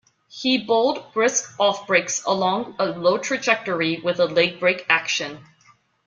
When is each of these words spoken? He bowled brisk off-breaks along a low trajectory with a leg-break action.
He 0.29 0.57
bowled 0.57 1.13
brisk 1.13 1.53
off-breaks 1.59 2.23
along 2.25 2.75
a 2.79 2.85
low 2.87 3.19
trajectory 3.19 3.97
with 3.99 4.19
a 4.19 4.25
leg-break 4.25 4.87
action. 4.89 5.45